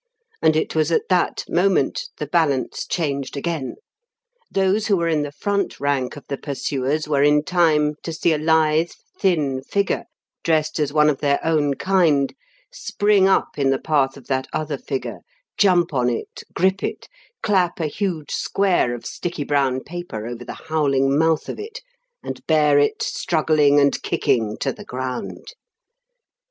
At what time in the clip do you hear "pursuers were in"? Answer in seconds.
6.39-7.43